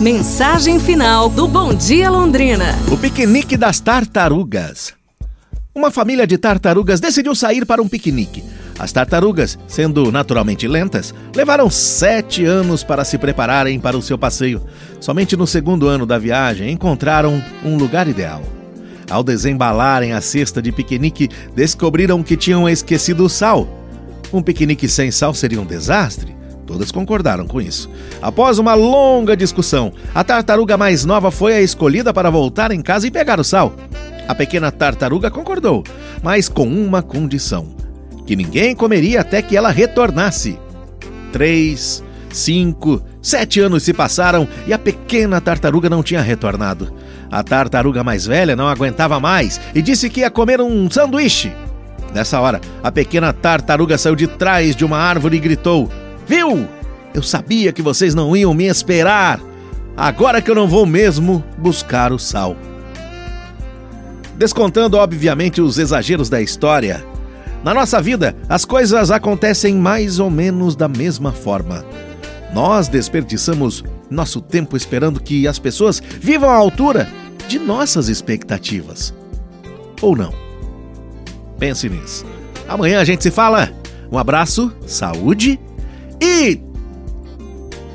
[0.00, 2.66] Mensagem final do Bom Dia Londrina.
[2.88, 4.94] O piquenique das tartarugas.
[5.74, 8.44] Uma família de tartarugas decidiu sair para um piquenique.
[8.78, 14.64] As tartarugas, sendo naturalmente lentas, levaram sete anos para se prepararem para o seu passeio.
[15.00, 18.44] Somente no segundo ano da viagem encontraram um lugar ideal.
[19.10, 23.66] Ao desembalarem a cesta de piquenique, descobriram que tinham esquecido o sal.
[24.32, 26.37] Um piquenique sem sal seria um desastre?
[26.68, 27.88] Todas concordaram com isso.
[28.20, 33.06] Após uma longa discussão, a tartaruga mais nova foi a escolhida para voltar em casa
[33.06, 33.72] e pegar o sal.
[34.28, 35.82] A pequena tartaruga concordou,
[36.22, 37.68] mas com uma condição:
[38.26, 40.58] que ninguém comeria até que ela retornasse.
[41.32, 46.92] Três, cinco, sete anos se passaram e a pequena tartaruga não tinha retornado.
[47.30, 51.50] A tartaruga mais velha não aguentava mais e disse que ia comer um sanduíche.
[52.12, 55.90] Nessa hora, a pequena tartaruga saiu de trás de uma árvore e gritou:
[56.28, 56.68] Viu?
[57.14, 59.40] Eu sabia que vocês não iam me esperar.
[59.96, 62.54] Agora que eu não vou mesmo buscar o sal.
[64.36, 67.04] Descontando, obviamente, os exageros da história,
[67.64, 71.84] na nossa vida as coisas acontecem mais ou menos da mesma forma.
[72.54, 77.08] Nós desperdiçamos nosso tempo esperando que as pessoas vivam à altura
[77.48, 79.12] de nossas expectativas.
[80.00, 80.32] Ou não?
[81.58, 82.24] Pense nisso.
[82.68, 83.72] Amanhã a gente se fala.
[84.12, 85.58] Um abraço, saúde
[86.20, 86.60] e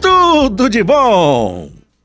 [0.01, 1.69] tudo de bom!